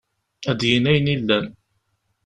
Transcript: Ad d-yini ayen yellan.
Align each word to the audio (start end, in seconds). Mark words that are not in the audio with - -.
Ad 0.49 0.57
d-yini 0.59 0.89
ayen 0.91 1.11
yellan. 1.11 1.45